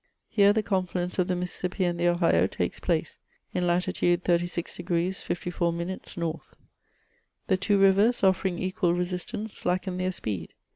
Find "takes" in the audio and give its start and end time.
2.47-2.79